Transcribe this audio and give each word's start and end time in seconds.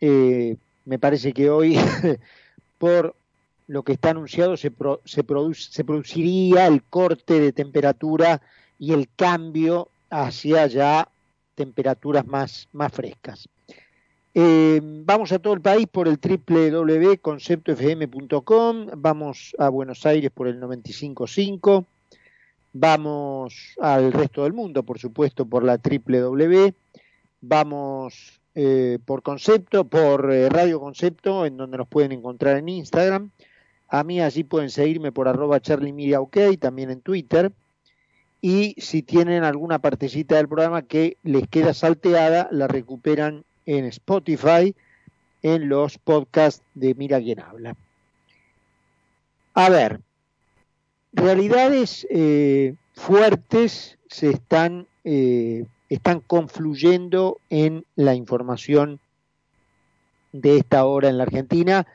eh, 0.00 0.56
me 0.84 0.98
parece 0.98 1.32
que 1.32 1.48
hoy, 1.50 1.78
por 2.78 3.14
lo 3.68 3.84
que 3.84 3.92
está 3.92 4.10
anunciado, 4.10 4.56
se, 4.56 4.72
se, 5.04 5.24
se 5.54 5.84
produciría 5.84 6.66
el 6.66 6.82
corte 6.82 7.38
de 7.40 7.52
temperatura 7.52 8.42
y 8.78 8.92
el 8.92 9.08
cambio 9.14 9.88
hacia 10.10 10.66
ya 10.66 11.08
temperaturas 11.54 12.26
más, 12.26 12.66
más 12.72 12.92
frescas. 12.92 13.48
Eh, 14.34 14.80
vamos 14.82 15.30
a 15.32 15.38
todo 15.38 15.54
el 15.54 15.60
país 15.60 15.86
por 15.86 16.08
el 16.08 16.18
www.conceptofm.com, 16.18 18.86
vamos 18.96 19.54
a 19.58 19.68
Buenos 19.68 20.04
Aires 20.06 20.32
por 20.32 20.48
el 20.48 20.58
955, 20.60 21.84
vamos 22.72 23.76
al 23.80 24.12
resto 24.12 24.42
del 24.44 24.52
mundo, 24.52 24.82
por 24.82 24.98
supuesto, 24.98 25.46
por 25.46 25.64
la 25.64 25.78
www, 25.78 26.74
vamos 27.40 28.37
eh, 28.60 28.98
por 29.04 29.22
Concepto, 29.22 29.84
por 29.84 30.32
eh, 30.32 30.48
Radio 30.48 30.80
Concepto, 30.80 31.46
en 31.46 31.56
donde 31.56 31.78
nos 31.78 31.86
pueden 31.86 32.10
encontrar 32.10 32.56
en 32.56 32.68
Instagram. 32.68 33.30
A 33.86 34.02
mí 34.02 34.20
allí 34.20 34.42
pueden 34.42 34.70
seguirme 34.70 35.12
por 35.12 35.28
arroba 35.28 35.60
OK, 36.18 36.36
también 36.58 36.90
en 36.90 37.00
Twitter. 37.00 37.52
Y 38.40 38.74
si 38.78 39.02
tienen 39.04 39.44
alguna 39.44 39.78
partecita 39.78 40.34
del 40.34 40.48
programa 40.48 40.82
que 40.82 41.18
les 41.22 41.46
queda 41.46 41.72
salteada, 41.72 42.48
la 42.50 42.66
recuperan 42.66 43.44
en 43.64 43.84
Spotify, 43.84 44.74
en 45.44 45.68
los 45.68 45.96
podcasts 45.98 46.64
de 46.74 46.96
Mira 46.96 47.20
quién 47.20 47.38
habla. 47.38 47.76
A 49.54 49.70
ver, 49.70 50.00
realidades 51.12 52.08
eh, 52.10 52.74
fuertes 52.94 53.98
se 54.08 54.30
están, 54.30 54.88
están 55.88 56.20
confluyendo 56.20 57.40
en 57.50 57.84
la 57.96 58.14
información 58.14 59.00
de 60.32 60.58
esta 60.58 60.84
hora 60.84 61.08
en 61.08 61.18
la 61.18 61.24
Argentina, 61.24 61.86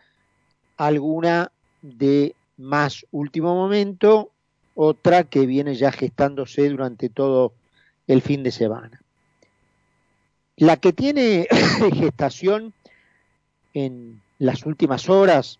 alguna 0.77 1.51
de 1.81 2.35
más 2.57 3.05
último 3.11 3.55
momento, 3.55 4.31
otra 4.75 5.23
que 5.23 5.45
viene 5.45 5.75
ya 5.75 5.91
gestándose 5.91 6.67
durante 6.69 7.09
todo 7.09 7.53
el 8.07 8.21
fin 8.21 8.43
de 8.43 8.51
semana. 8.51 9.01
La 10.57 10.77
que 10.77 10.93
tiene 10.93 11.47
gestación 11.93 12.73
en 13.73 14.21
las 14.39 14.65
últimas 14.65 15.09
horas, 15.09 15.59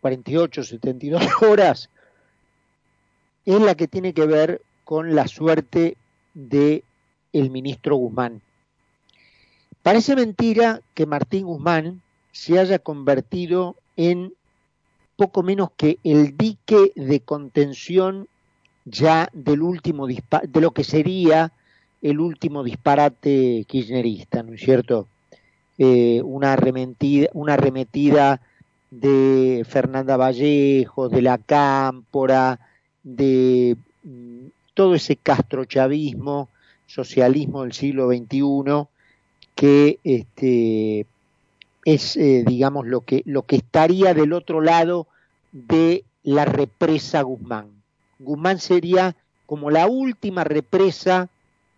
48, 0.00 0.62
72 0.62 1.22
horas, 1.42 1.90
es 3.44 3.60
la 3.60 3.74
que 3.74 3.88
tiene 3.88 4.14
que 4.14 4.26
ver 4.26 4.62
con 4.84 5.14
la 5.14 5.28
suerte 5.28 5.96
de 6.34 6.84
el 7.34 7.50
ministro 7.50 7.96
Guzmán. 7.96 8.40
Parece 9.82 10.16
mentira 10.16 10.80
que 10.94 11.04
Martín 11.04 11.44
Guzmán 11.44 12.00
se 12.32 12.58
haya 12.58 12.78
convertido 12.78 13.76
en 13.98 14.32
poco 15.16 15.42
menos 15.42 15.68
que 15.76 15.98
el 16.04 16.36
dique 16.38 16.92
de 16.96 17.20
contención 17.20 18.28
ya 18.86 19.28
del 19.32 19.62
último 19.62 20.06
de 20.06 20.60
lo 20.60 20.70
que 20.70 20.84
sería 20.84 21.52
el 22.02 22.20
último 22.20 22.62
disparate 22.62 23.64
kirchnerista, 23.66 24.42
¿no 24.42 24.54
es 24.54 24.60
cierto? 24.60 25.06
Eh, 25.78 26.20
una, 26.22 26.52
arremetida, 26.52 27.28
una 27.32 27.54
arremetida 27.54 28.40
de 28.90 29.64
Fernanda 29.68 30.16
Vallejo, 30.16 31.08
de 31.08 31.22
la 31.22 31.38
Cámpora, 31.38 32.60
de 33.02 33.76
mm, 34.02 34.46
todo 34.74 34.94
ese 34.94 35.16
castrochavismo, 35.16 36.48
socialismo 36.86 37.62
del 37.62 37.72
siglo 37.72 38.08
XXI, 38.08 38.86
que 39.54 39.98
este, 40.04 41.06
es, 41.84 42.16
eh, 42.16 42.44
digamos, 42.46 42.86
lo 42.86 43.02
que, 43.02 43.22
lo 43.26 43.42
que 43.42 43.56
estaría 43.56 44.14
del 44.14 44.32
otro 44.32 44.60
lado 44.60 45.06
de 45.52 46.04
la 46.22 46.44
represa 46.44 47.22
Guzmán. 47.22 47.68
Guzmán 48.18 48.58
sería 48.58 49.16
como 49.46 49.70
la 49.70 49.86
última 49.86 50.44
represa 50.44 51.28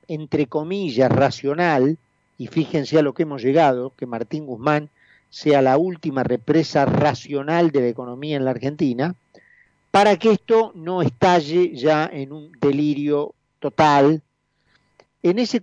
entre 0.09 0.47
comillas, 0.47 1.11
racional, 1.11 1.99
y 2.39 2.47
fíjense 2.49 2.99
a 2.99 3.03
lo 3.03 3.15
que 3.15 3.25
hemos 3.25 3.43
llegado, 3.43 3.93
que 3.97 4.07
Martín 4.07 4.47
Guzmán 4.47 4.89
sea 5.31 5.63
la 5.63 5.77
última 5.77 6.23
represa 6.23 6.85
racional 6.85 7.71
de 7.71 7.81
la 7.81 7.89
economía 7.89 8.37
en 8.37 8.45
la 8.45 8.53
Argentina, 8.53 9.15
para 9.91 10.17
que 10.17 10.33
esto 10.33 10.73
no 10.75 11.03
estalle 11.03 11.75
ya 11.75 12.09
en 12.13 12.33
un 12.33 12.53
delirio 12.61 13.35
total. 13.59 14.23
En 15.23 15.39
ese 15.39 15.61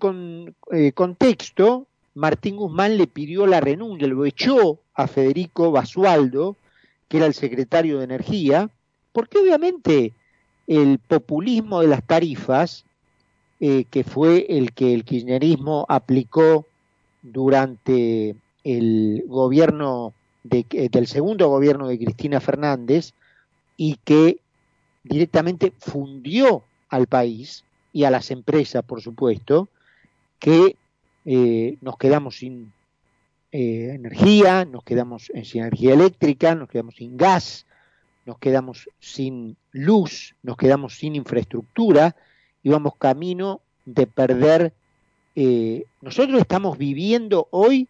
eh, 0.72 0.92
contexto, 0.94 1.88
Martín 2.16 2.58
Guzmán 2.58 2.98
le 2.98 3.08
pidió 3.08 3.48
la 3.48 3.62
renuncia, 3.62 4.08
lo 4.08 4.26
echó 4.26 4.80
a 4.94 5.08
Federico 5.08 5.72
Basualdo, 5.72 6.56
que 7.08 7.18
era 7.18 7.26
el 7.26 7.34
secretario 7.34 7.98
de 7.98 8.06
Energía, 8.06 8.70
porque 9.12 9.40
obviamente 9.40 10.14
el 10.68 11.00
populismo 11.00 11.82
de 11.82 11.88
las 11.88 12.04
tarifas 12.04 12.86
eh, 13.60 13.86
que 13.90 14.04
fue 14.04 14.46
el 14.50 14.74
que 14.74 14.94
el 14.94 15.06
kirchnerismo 15.06 15.86
aplicó 15.88 16.66
durante 17.22 18.36
el 18.64 19.24
gobierno 19.28 20.14
de, 20.44 20.66
eh, 20.72 20.90
del 20.90 21.08
segundo 21.08 21.48
gobierno 21.48 21.88
de 21.88 21.98
Cristina 21.98 22.42
Fernández 22.42 23.14
y 23.78 23.98
que 24.04 24.40
directamente 25.04 25.72
fundió 25.80 26.64
al 26.90 27.08
país 27.08 27.64
y 27.94 28.04
a 28.04 28.12
las 28.12 28.32
empresas, 28.32 28.84
por 28.84 29.02
supuesto, 29.02 29.70
que 30.40 30.76
eh, 31.26 31.78
nos 31.80 31.98
quedamos 31.98 32.38
sin 32.38 32.74
energía, 33.56 34.66
nos 34.66 34.84
quedamos 34.84 35.32
sin 35.44 35.62
energía 35.62 35.94
eléctrica, 35.94 36.56
nos 36.56 36.68
quedamos 36.68 36.96
sin 36.96 37.16
gas, 37.18 37.68
nos 38.26 38.40
quedamos 38.40 38.90
sin 39.00 39.56
luz, 39.72 40.36
nos 40.42 40.58
quedamos 40.58 40.96
sin 40.96 41.16
infraestructura, 41.16 42.16
íbamos 42.64 42.96
camino 42.96 43.62
de 43.86 44.08
perder. 44.08 44.74
Eh, 45.36 45.86
nosotros 46.02 46.40
estamos 46.40 46.78
viviendo 46.78 47.48
hoy 47.52 47.88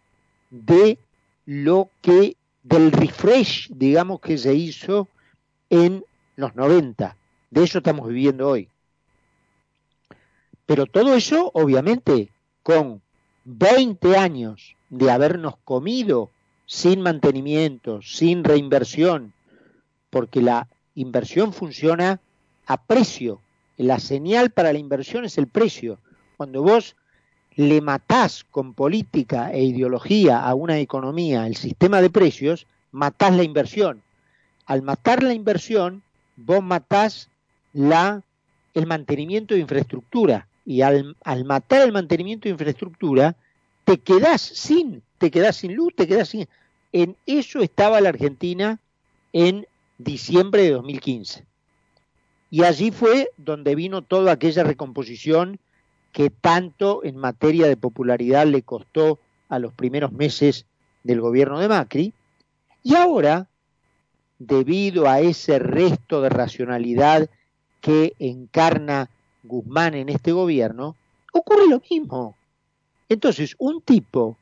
de 0.50 0.98
lo 1.46 1.88
que, 2.00 2.36
del 2.62 2.90
refresh, 2.90 3.70
digamos, 3.70 4.20
que 4.20 4.38
se 4.38 4.54
hizo 4.54 5.08
en 5.70 6.04
los 6.36 6.54
90. 6.56 7.16
De 7.50 7.64
eso 7.64 7.78
estamos 7.78 8.08
viviendo 8.08 8.48
hoy. 8.48 8.68
Pero 10.66 10.86
todo 10.86 11.14
eso, 11.14 11.50
obviamente, 11.54 12.30
con 12.62 13.02
20 13.44 14.16
años 14.16 14.76
de 14.88 15.10
habernos 15.10 15.56
comido 15.64 16.30
sin 16.66 17.00
mantenimiento, 17.00 18.00
sin 18.02 18.44
reinversión, 18.44 19.32
porque 20.10 20.40
la 20.40 20.68
inversión 20.94 21.52
funciona 21.52 22.20
a 22.66 22.76
precio, 22.78 23.40
la 23.76 23.98
señal 23.98 24.50
para 24.50 24.72
la 24.72 24.78
inversión 24.78 25.24
es 25.24 25.36
el 25.38 25.48
precio. 25.48 25.98
Cuando 26.36 26.62
vos 26.62 26.96
le 27.56 27.80
matás 27.80 28.44
con 28.50 28.74
política 28.74 29.52
e 29.52 29.62
ideología 29.62 30.40
a 30.40 30.54
una 30.54 30.78
economía 30.78 31.46
el 31.46 31.56
sistema 31.56 32.00
de 32.00 32.10
precios, 32.10 32.66
matás 32.92 33.34
la 33.34 33.42
inversión. 33.42 34.02
Al 34.66 34.82
matar 34.82 35.22
la 35.22 35.34
inversión, 35.34 36.02
vos 36.36 36.62
matás 36.62 37.28
la, 37.72 38.22
el 38.74 38.86
mantenimiento 38.86 39.54
de 39.54 39.60
infraestructura. 39.60 40.46
Y 40.64 40.80
al, 40.82 41.16
matar 41.44 41.82
el 41.82 41.92
mantenimiento 41.92 42.44
de 42.44 42.52
infraestructura, 42.52 43.36
te 43.84 43.98
quedás 43.98 44.40
sin, 44.40 45.02
te 45.18 45.30
quedás 45.30 45.56
sin 45.56 45.74
luz, 45.74 45.94
te 45.94 46.06
quedás 46.06 46.30
sin... 46.30 46.48
En 46.92 47.16
eso 47.26 47.60
estaba 47.60 48.00
la 48.00 48.10
Argentina 48.10 48.78
en 49.32 49.66
diciembre 49.98 50.62
de 50.62 50.70
2015. 50.70 51.44
Y 52.50 52.62
allí 52.62 52.92
fue 52.92 53.30
donde 53.36 53.74
vino 53.74 54.02
toda 54.02 54.32
aquella 54.32 54.62
recomposición 54.62 55.58
que 56.12 56.30
tanto 56.30 57.02
en 57.02 57.16
materia 57.16 57.66
de 57.66 57.76
popularidad 57.76 58.46
le 58.46 58.62
costó 58.62 59.18
a 59.48 59.58
los 59.58 59.72
primeros 59.72 60.12
meses 60.12 60.64
del 61.02 61.20
gobierno 61.20 61.58
de 61.58 61.68
Macri. 61.68 62.12
Y 62.84 62.94
ahora, 62.94 63.48
debido 64.38 65.08
a 65.08 65.20
ese 65.20 65.58
resto 65.58 66.22
de 66.22 66.28
racionalidad 66.28 67.28
que 67.80 68.14
encarna 68.18 69.10
Guzmán 69.44 69.94
en 69.94 70.08
este 70.08 70.32
gobierno, 70.32 70.96
ocurre 71.32 71.68
lo 71.68 71.80
mismo. 71.88 72.36
Entonces, 73.08 73.54
un 73.58 73.82
tipo, 73.82 74.36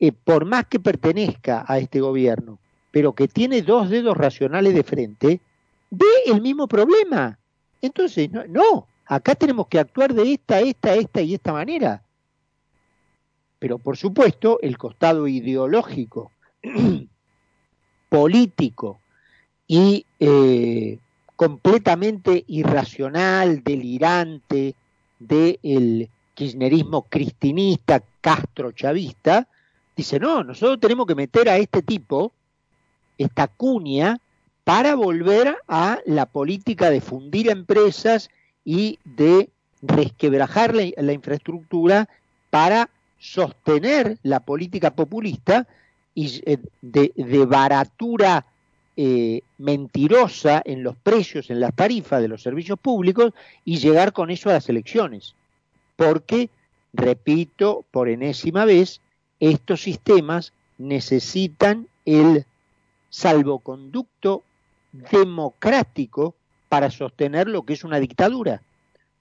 eh, 0.00 0.12
por 0.12 0.44
más 0.44 0.66
que 0.66 0.80
pertenezca 0.80 1.64
a 1.66 1.78
este 1.78 2.00
gobierno, 2.00 2.58
pero 2.90 3.14
que 3.14 3.28
tiene 3.28 3.62
dos 3.62 3.88
dedos 3.88 4.16
racionales 4.16 4.74
de 4.74 4.82
frente, 4.82 5.40
ve 5.90 6.06
el 6.26 6.40
mismo 6.42 6.66
problema. 6.66 7.38
Entonces, 7.80 8.30
no, 8.30 8.86
acá 9.06 9.34
tenemos 9.34 9.68
que 9.68 9.78
actuar 9.78 10.12
de 10.12 10.32
esta, 10.32 10.60
esta, 10.60 10.94
esta 10.94 11.22
y 11.22 11.34
esta 11.34 11.52
manera. 11.52 12.02
Pero 13.58 13.78
por 13.78 13.96
supuesto, 13.96 14.58
el 14.60 14.76
costado 14.76 15.28
ideológico, 15.28 16.32
político 18.08 19.00
y 19.66 20.04
eh, 20.18 20.98
completamente 21.42 22.44
irracional, 22.46 23.64
delirante 23.64 24.76
del 25.18 26.08
kirchnerismo 26.34 27.02
cristinista, 27.02 28.00
castro 28.20 28.70
chavista, 28.70 29.48
dice, 29.96 30.20
no, 30.20 30.44
nosotros 30.44 30.78
tenemos 30.78 31.04
que 31.04 31.16
meter 31.16 31.48
a 31.48 31.56
este 31.56 31.82
tipo, 31.82 32.30
esta 33.18 33.48
cuña, 33.48 34.20
para 34.62 34.94
volver 34.94 35.56
a 35.66 35.98
la 36.06 36.26
política 36.26 36.90
de 36.90 37.00
fundir 37.00 37.50
empresas 37.50 38.30
y 38.64 39.00
de 39.04 39.48
resquebrajar 39.82 40.72
la, 40.76 41.12
infraestructura 41.12 42.08
para 42.50 42.88
sostener 43.18 44.16
la 44.22 44.38
política 44.38 44.92
populista 44.92 45.66
y 46.14 46.40
eh, 46.46 46.58
de, 46.82 47.12
baratura 47.46 48.46
eh, 49.04 49.42
mentirosa 49.58 50.62
en 50.64 50.84
los 50.84 50.94
precios, 50.94 51.50
en 51.50 51.58
las 51.58 51.74
tarifas 51.74 52.22
de 52.22 52.28
los 52.28 52.40
servicios 52.40 52.78
públicos 52.78 53.32
y 53.64 53.78
llegar 53.78 54.12
con 54.12 54.30
eso 54.30 54.48
a 54.48 54.52
las 54.52 54.68
elecciones. 54.68 55.34
Porque, 55.96 56.50
repito 56.92 57.84
por 57.90 58.08
enésima 58.08 58.64
vez, 58.64 59.00
estos 59.40 59.82
sistemas 59.82 60.52
necesitan 60.78 61.88
el 62.04 62.44
salvoconducto 63.10 64.44
democrático 64.92 66.36
para 66.68 66.88
sostener 66.88 67.48
lo 67.48 67.62
que 67.62 67.72
es 67.72 67.82
una 67.82 67.98
dictadura. 67.98 68.62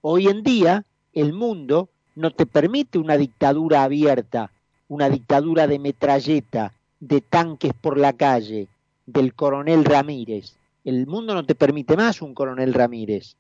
Hoy 0.01 0.27
en 0.27 0.43
día 0.43 0.85
el 1.13 1.33
mundo 1.33 1.89
no 2.13 2.29
te 2.29 2.45
permite 2.45 2.99
una 2.99 3.17
dictadura 3.17 3.81
abierta, 3.81 4.51
una 4.89 5.09
dictadura 5.09 5.65
de 5.65 5.79
metralleta, 5.79 6.71
de 6.99 7.21
tanques 7.21 7.73
por 7.73 7.97
la 7.97 8.13
calle, 8.13 8.67
del 9.11 9.33
coronel 9.33 9.85
Ramírez. 9.85 10.55
El 10.83 11.05
mundo 11.07 11.33
no 11.33 11.45
te 11.45 11.55
permite 11.55 11.95
más 11.95 12.21
un 12.21 12.33
coronel 12.33 12.73
Ramírez. 12.73 13.35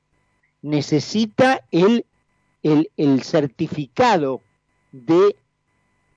Necesita 0.61 1.61
el, 1.71 2.05
el, 2.61 3.23
certificado 3.23 4.41
de 4.91 5.35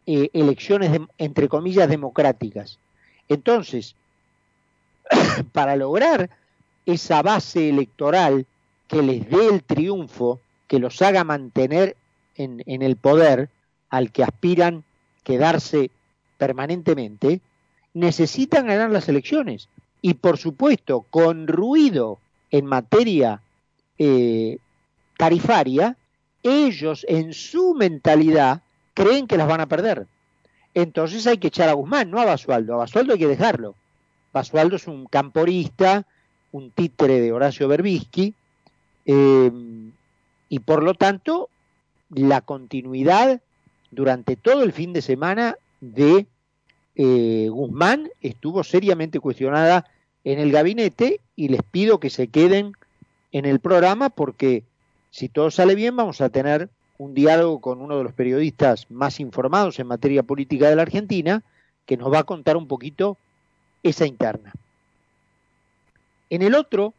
eh, 0.06 0.28
elecciones, 0.32 1.00
entre 1.18 1.48
comillas, 1.48 1.88
democráticas. 1.88 2.78
Entonces, 3.28 3.94
para 5.52 5.76
lograr 5.76 6.30
esa 6.84 7.22
base 7.22 7.70
electoral 7.70 8.46
que 8.88 9.02
les 9.02 9.28
dé 9.30 9.48
el 9.48 9.62
triunfo, 9.62 10.40
que 10.68 10.78
los 10.78 11.00
haga 11.00 11.24
mantener 11.24 11.96
en, 12.36 12.62
en 12.66 12.82
el 12.82 12.96
poder 12.96 13.48
al 13.88 14.12
que 14.12 14.24
aspiran 14.24 14.84
quedarse 15.22 15.90
permanentemente, 16.36 17.40
necesitan 17.94 18.66
ganar 18.66 18.90
las 18.90 19.08
elecciones. 19.08 19.68
Y 20.02 20.14
por 20.14 20.36
supuesto, 20.36 21.06
con 21.10 21.46
ruido 21.46 22.18
en 22.50 22.66
materia 22.66 23.40
eh, 23.98 24.58
tarifaria, 25.16 25.96
ellos 26.42 27.06
en 27.08 27.32
su 27.32 27.74
mentalidad 27.74 28.60
creen 28.92 29.26
que 29.26 29.38
las 29.38 29.48
van 29.48 29.62
a 29.62 29.66
perder. 29.66 30.06
Entonces 30.74 31.26
hay 31.26 31.38
que 31.38 31.48
echar 31.48 31.68
a 31.68 31.74
Guzmán, 31.74 32.10
no 32.10 32.20
a 32.20 32.24
Basualdo. 32.24 32.74
A 32.74 32.78
Basualdo 32.78 33.14
hay 33.14 33.18
que 33.18 33.28
dejarlo. 33.28 33.74
Basualdo 34.32 34.76
es 34.76 34.86
un 34.88 35.06
camporista, 35.06 36.04
un 36.52 36.70
títere 36.70 37.20
de 37.20 37.32
Horacio 37.32 37.68
Berbisky, 37.68 38.34
eh, 39.06 39.52
y 40.48 40.58
por 40.58 40.82
lo 40.82 40.94
tanto 40.94 41.48
la 42.10 42.40
continuidad 42.40 43.40
durante 43.90 44.36
todo 44.36 44.62
el 44.62 44.72
fin 44.72 44.92
de 44.92 45.02
semana 45.02 45.56
de 45.80 46.26
eh, 46.96 47.48
Guzmán 47.50 48.10
estuvo 48.20 48.62
seriamente 48.62 49.20
cuestionada 49.20 49.86
en 50.22 50.38
el 50.38 50.52
gabinete 50.52 51.20
y 51.36 51.48
les 51.48 51.62
pido 51.62 51.98
que 51.98 52.10
se 52.10 52.28
queden 52.28 52.72
en 53.32 53.44
el 53.44 53.60
programa 53.60 54.10
porque 54.10 54.62
si 55.10 55.28
todo 55.28 55.50
sale 55.50 55.74
bien 55.74 55.96
vamos 55.96 56.20
a 56.20 56.28
tener 56.28 56.68
un 56.98 57.14
diálogo 57.14 57.60
con 57.60 57.80
uno 57.80 57.98
de 57.98 58.04
los 58.04 58.12
periodistas 58.12 58.90
más 58.90 59.18
informados 59.18 59.78
en 59.78 59.88
materia 59.88 60.22
política 60.22 60.70
de 60.70 60.76
la 60.76 60.82
Argentina 60.82 61.42
que 61.86 61.96
nos 61.96 62.12
va 62.12 62.20
a 62.20 62.24
contar 62.24 62.56
un 62.56 62.68
poquito 62.68 63.16
esa 63.82 64.06
interna. 64.06 64.52
En 66.30 66.42
el 66.42 66.54
otro 66.54 66.94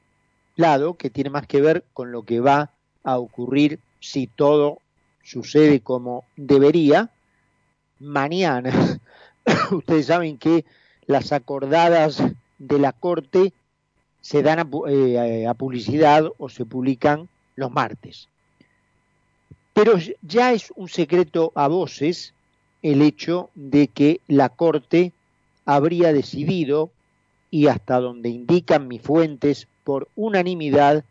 lado, 0.55 0.95
que 0.95 1.09
tiene 1.09 1.29
más 1.29 1.47
que 1.47 1.61
ver 1.61 1.83
con 1.93 2.11
lo 2.11 2.23
que 2.23 2.39
va 2.39 2.71
a 3.03 3.17
ocurrir 3.17 3.79
si 3.99 4.27
todo 4.27 4.79
sucede 5.23 5.79
como 5.79 6.25
debería, 6.35 7.09
mañana 7.99 8.99
ustedes 9.71 10.07
saben 10.07 10.37
que 10.37 10.65
las 11.07 11.31
acordadas 11.31 12.23
de 12.57 12.79
la 12.79 12.91
Corte 12.91 13.53
se 14.21 14.41
dan 14.41 14.69
eh, 14.87 15.45
a, 15.47 15.53
publicidad 15.53 16.25
o 16.37 16.49
se 16.49 16.65
publican 16.65 17.29
los 17.55 17.71
martes. 17.71 18.27
Pero 19.73 19.93
ya 20.21 20.53
es 20.53 20.71
un 20.75 20.89
secreto 20.89 21.51
a 21.53 21.67
voces 21.67 22.33
el 22.81 23.01
hecho 23.01 23.49
de 23.55 23.87
que 23.87 24.21
la 24.27 24.49
Corte 24.49 25.11
habría 25.65 26.13
decidido, 26.13 26.91
y 27.51 27.67
hasta 27.67 27.99
donde 27.99 28.29
indican 28.29 28.87
mis 28.87 29.01
fuentes, 29.01 29.67
por 29.83 30.07
unanimidad, 30.15 31.03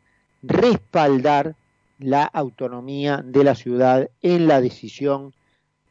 respaldar 0.43 1.55
la 1.99 2.25
autonomía 2.25 3.23
de 3.25 3.45
la 3.45 3.55
ciudad 3.55 4.11
en 4.23 4.49
la 4.49 4.61
decisión 4.61 5.33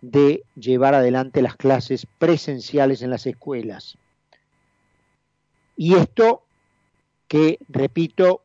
de 0.03 0.43
llevar 0.57 0.93
adelante 0.95 1.41
las 1.41 1.55
clases 1.55 2.05
presenciales 2.19 3.01
en 3.01 3.09
las 3.09 3.25
escuelas. 3.25 3.97
Y 5.77 5.95
esto 5.95 6.43
que, 7.29 7.57
repito, 7.69 8.41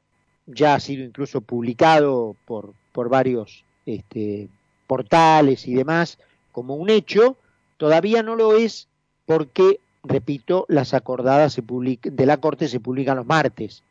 ya 0.47 0.77
ha 0.77 0.81
sido 0.81 1.05
incluso 1.05 1.41
publicado 1.41 2.37
por, 2.45 2.75
por 2.93 3.09
varios 3.09 3.65
este, 3.87 4.49
portales 4.87 5.67
y 5.67 5.75
demás 5.75 6.19
como 6.53 6.77
un 6.77 6.91
hecho, 6.91 7.37
todavía 7.77 8.23
no 8.23 8.37
lo 8.37 8.57
es 8.57 8.87
porque, 9.27 9.81
repito, 10.05 10.65
las 10.69 10.95
acordadas 10.95 11.61
de 11.61 12.27
la 12.27 12.37
Corte 12.37 12.69
se 12.69 12.79
publican 12.79 13.17
los 13.17 13.27
martes. 13.27 13.83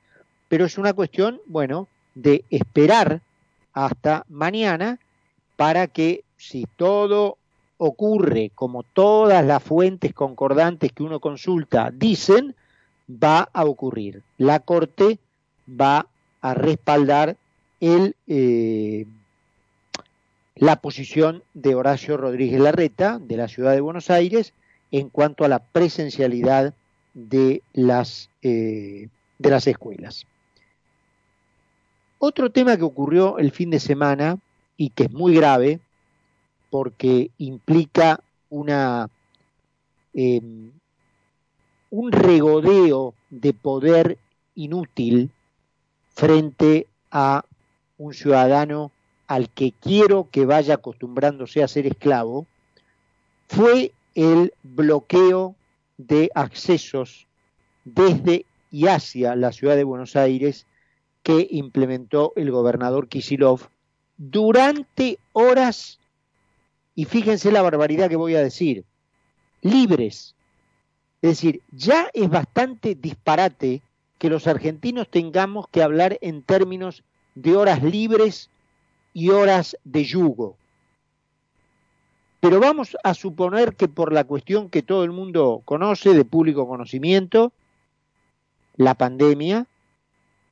Pero 0.47 0.63
es 0.63 0.77
una 0.77 0.93
cuestión, 0.93 1.41
bueno, 1.45 1.89
de 2.15 2.45
esperar 2.49 3.19
hasta 3.73 4.25
mañana 4.29 4.99
para 5.57 5.87
que 5.87 6.23
si 6.37 6.65
todo 6.77 7.37
ocurre 7.77 8.51
como 8.55 8.83
todas 8.83 9.45
las 9.45 9.63
fuentes 9.63 10.13
concordantes 10.13 10.91
que 10.91 11.03
uno 11.03 11.19
consulta 11.19 11.91
dicen, 11.93 12.55
va 13.09 13.49
a 13.53 13.65
ocurrir. 13.65 14.23
La 14.37 14.59
Corte 14.59 15.19
va 15.69 16.07
a 16.41 16.53
respaldar 16.53 17.37
el, 17.79 18.15
eh, 18.27 19.05
la 20.55 20.77
posición 20.77 21.43
de 21.53 21.75
Horacio 21.75 22.17
Rodríguez 22.17 22.59
Larreta 22.59 23.19
de 23.19 23.37
la 23.37 23.47
Ciudad 23.47 23.73
de 23.73 23.81
Buenos 23.81 24.09
Aires 24.09 24.53
en 24.91 25.09
cuanto 25.09 25.45
a 25.45 25.47
la 25.47 25.59
presencialidad 25.59 26.73
de 27.13 27.61
las, 27.73 28.29
eh, 28.41 29.09
de 29.37 29.49
las 29.49 29.67
escuelas. 29.67 30.25
Otro 32.19 32.51
tema 32.51 32.77
que 32.77 32.83
ocurrió 32.83 33.37
el 33.37 33.51
fin 33.51 33.69
de 33.69 33.79
semana 33.79 34.37
y 34.75 34.89
que 34.89 35.03
es 35.03 35.11
muy 35.11 35.35
grave 35.35 35.79
porque 36.69 37.31
implica 37.37 38.19
una 38.49 39.09
em, 40.13 40.71
un 41.89 42.11
regodeo 42.11 43.13
de 43.29 43.53
poder 43.53 44.17
inútil 44.55 45.31
frente 46.13 46.87
a 47.11 47.45
un 47.97 48.13
ciudadano 48.13 48.91
al 49.27 49.49
que 49.49 49.73
quiero 49.79 50.29
que 50.31 50.45
vaya 50.45 50.75
acostumbrándose 50.75 51.63
a 51.63 51.67
ser 51.67 51.85
esclavo, 51.85 52.45
fue 53.47 53.91
el 54.15 54.53
bloqueo 54.63 55.55
de 55.97 56.31
accesos 56.33 57.27
desde 57.85 58.45
y 58.71 58.87
hacia 58.87 59.35
la 59.35 59.51
ciudad 59.51 59.75
de 59.75 59.83
Buenos 59.83 60.15
Aires 60.15 60.65
que 61.23 61.47
implementó 61.51 62.33
el 62.35 62.51
gobernador 62.51 63.07
Kisilov 63.07 63.69
durante 64.17 65.19
horas 65.33 65.99
y 66.97 67.05
fíjense 67.05 67.51
la 67.51 67.61
barbaridad 67.61 68.09
que 68.09 68.15
voy 68.15 68.33
a 68.33 68.41
decir, 68.41 68.83
libres. 69.61 70.33
Es 71.21 71.29
decir, 71.29 71.61
ya 71.71 72.09
es 72.11 72.27
bastante 72.27 72.95
disparate 72.95 73.83
que 74.17 74.31
los 74.31 74.47
argentinos 74.47 75.07
tengamos 75.07 75.67
que 75.67 75.83
hablar 75.83 76.17
en 76.21 76.41
términos 76.41 77.03
de 77.35 77.55
horas 77.55 77.83
libres 77.83 78.49
y 79.13 79.29
horas 79.29 79.77
de 79.83 80.05
yugo. 80.05 80.57
Pero 82.39 82.59
vamos 82.59 82.97
a 83.03 83.13
suponer 83.13 83.75
que 83.75 83.87
por 83.87 84.11
la 84.11 84.23
cuestión 84.23 84.67
que 84.67 84.81
todo 84.81 85.03
el 85.03 85.11
mundo 85.11 85.61
conoce, 85.65 86.15
de 86.15 86.25
público 86.25 86.67
conocimiento, 86.67 87.53
la 88.75 88.95
pandemia, 88.95 89.67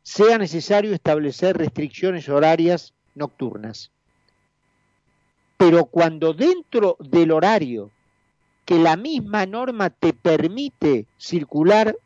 sea 0.04 0.38
necesario 0.38 0.94
establecer 0.94 1.58
restricciones 1.58 2.30
horarias 2.30 2.94
nocturnas. 3.16 3.90
Pero 5.66 5.86
cuando 5.86 6.36
dentro 6.36 6.96
del 7.00 7.32
horario 7.32 7.90
que 8.66 8.78
la 8.78 8.96
misma 8.96 9.48
norma 9.48 9.90
te 9.90 10.14
permite 10.14 11.08
circular 11.18 11.98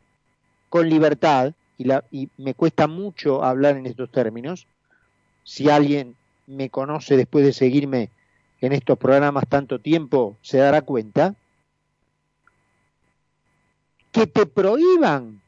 con 0.70 0.88
libertad, 0.88 1.52
y, 1.76 1.84
la, 1.84 2.02
y, 2.10 2.30
me 2.38 2.54
cuesta 2.54 2.86
mucho 2.86 3.44
hablar 3.44 3.76
en 3.76 3.84
estos 3.84 4.10
términos, 4.10 4.66
si 5.44 5.68
alguien 5.68 6.16
me 6.46 6.70
conoce 6.70 7.18
después 7.18 7.44
de 7.44 7.52
seguirme 7.52 8.08
en 8.62 8.72
estos 8.72 8.96
programas 8.96 9.46
tanto 9.46 9.78
tiempo, 9.78 10.38
se 10.40 10.56
dará 10.56 10.80
cuenta, 10.80 11.34
que 14.10 14.26
te 14.26 14.46
prohíban 14.46 15.42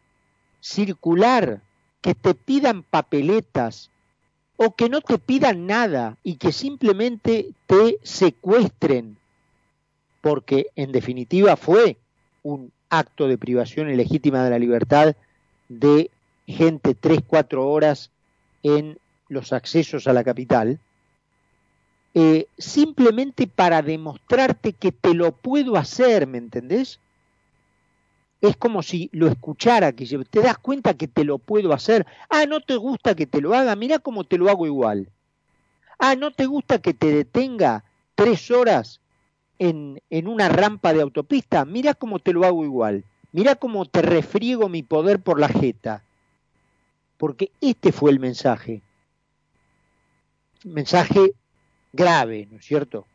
circular, 0.60 1.62
que 2.02 2.14
te 2.14 2.34
pidan 2.34 2.82
papeletas 2.82 3.88
o 4.56 4.74
que 4.74 4.88
no 4.88 5.00
te 5.00 5.18
pidan 5.18 5.66
nada 5.66 6.16
y 6.22 6.36
que 6.36 6.52
simplemente 6.52 7.52
te 7.66 7.98
secuestren, 8.02 9.16
porque 10.20 10.68
en 10.76 10.92
definitiva 10.92 11.56
fue 11.56 11.96
un 12.42 12.70
acto 12.90 13.26
de 13.28 13.38
privación 13.38 13.90
ilegítima 13.90 14.44
de 14.44 14.50
la 14.50 14.58
libertad 14.58 15.16
de 15.68 16.10
gente 16.46 16.94
tres, 16.94 17.20
cuatro 17.26 17.68
horas 17.68 18.10
en 18.62 18.98
los 19.28 19.52
accesos 19.52 20.06
a 20.06 20.12
la 20.12 20.22
capital, 20.22 20.78
eh, 22.14 22.46
simplemente 22.58 23.46
para 23.46 23.80
demostrarte 23.80 24.74
que 24.74 24.92
te 24.92 25.14
lo 25.14 25.32
puedo 25.32 25.76
hacer, 25.76 26.26
¿me 26.26 26.38
entendés? 26.38 27.00
Es 28.42 28.56
como 28.58 28.82
si 28.82 29.08
lo 29.12 29.28
escuchara, 29.28 29.92
que 29.92 30.04
te 30.04 30.42
das 30.42 30.58
cuenta 30.58 30.94
que 30.94 31.08
te 31.08 31.24
lo 31.24 31.38
puedo 31.38 31.72
hacer. 31.72 32.04
Ah, 32.28 32.44
no 32.44 32.60
te 32.60 32.76
gusta 32.76 33.14
que 33.14 33.26
te 33.26 33.40
lo 33.40 33.54
haga, 33.54 33.74
mira 33.76 34.00
cómo 34.00 34.24
te 34.24 34.36
lo 34.36 34.50
hago 34.50 34.66
igual. 34.66 35.08
Ah, 35.98 36.16
no 36.16 36.32
te 36.32 36.46
gusta 36.46 36.82
que 36.82 36.92
te 36.92 37.12
detenga 37.12 37.84
tres 38.16 38.50
horas 38.50 39.00
en, 39.60 40.02
en 40.10 40.26
una 40.26 40.48
rampa 40.48 40.92
de 40.92 41.00
autopista, 41.00 41.64
mira 41.64 41.94
cómo 41.94 42.18
te 42.18 42.32
lo 42.32 42.44
hago 42.44 42.64
igual. 42.64 43.04
Mira 43.30 43.54
cómo 43.54 43.86
te 43.86 44.02
refriego 44.02 44.68
mi 44.68 44.82
poder 44.82 45.20
por 45.20 45.40
la 45.40 45.48
jeta. 45.48 46.02
Porque 47.16 47.50
este 47.60 47.92
fue 47.92 48.10
el 48.10 48.20
mensaje. 48.20 48.82
Mensaje 50.64 51.32
grave, 51.92 52.48
¿no 52.50 52.58
es 52.58 52.64
cierto? 52.64 53.06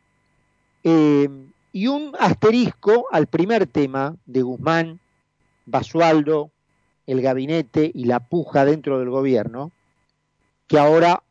Eh, 0.83 1.29
y 1.71 1.87
un 1.87 2.13
asterisco 2.17 3.07
al 3.11 3.27
primer 3.27 3.67
tema 3.67 4.15
de 4.25 4.41
Guzmán, 4.41 4.99
Basualdo, 5.67 6.49
el 7.05 7.21
gabinete 7.21 7.91
y 7.93 8.05
la 8.05 8.21
puja 8.21 8.65
dentro 8.65 8.99
del 8.99 9.09
gobierno, 9.09 9.71
que 10.67 10.79
ahora 10.79 11.21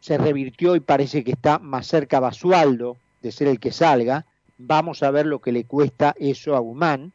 se 0.00 0.18
revirtió 0.18 0.76
y 0.76 0.80
parece 0.80 1.24
que 1.24 1.32
está 1.32 1.58
más 1.58 1.86
cerca 1.86 2.20
Basualdo 2.20 2.96
de 3.22 3.32
ser 3.32 3.48
el 3.48 3.58
que 3.58 3.72
salga. 3.72 4.26
Vamos 4.58 5.02
a 5.02 5.10
ver 5.10 5.26
lo 5.26 5.40
que 5.40 5.52
le 5.52 5.64
cuesta 5.64 6.14
eso 6.18 6.54
a 6.54 6.60
Guzmán, 6.60 7.12